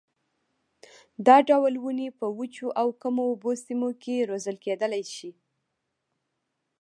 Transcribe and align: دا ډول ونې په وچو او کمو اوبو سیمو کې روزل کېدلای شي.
دا 1.25 1.37
ډول 1.49 1.73
ونې 1.83 2.07
په 2.19 2.25
وچو 2.37 2.67
او 2.81 2.87
کمو 3.01 3.23
اوبو 3.29 3.51
سیمو 3.65 3.89
کې 4.01 4.27
روزل 4.29 4.55
کېدلای 4.65 5.03
شي. 5.15 5.31